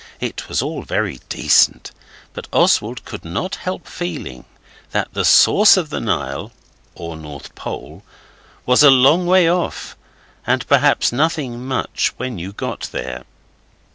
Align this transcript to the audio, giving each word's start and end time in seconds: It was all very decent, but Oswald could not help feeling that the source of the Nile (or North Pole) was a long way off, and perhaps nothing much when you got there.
It 0.19 0.49
was 0.49 0.63
all 0.63 0.81
very 0.81 1.19
decent, 1.29 1.91
but 2.33 2.47
Oswald 2.51 3.05
could 3.05 3.23
not 3.23 3.57
help 3.57 3.85
feeling 3.85 4.45
that 4.93 5.09
the 5.13 5.23
source 5.23 5.77
of 5.77 5.91
the 5.91 5.99
Nile 6.01 6.51
(or 6.95 7.15
North 7.15 7.53
Pole) 7.53 8.01
was 8.65 8.81
a 8.81 8.89
long 8.89 9.27
way 9.27 9.47
off, 9.47 9.95
and 10.47 10.65
perhaps 10.67 11.11
nothing 11.11 11.63
much 11.63 12.13
when 12.17 12.39
you 12.39 12.51
got 12.51 12.89
there. 12.91 13.25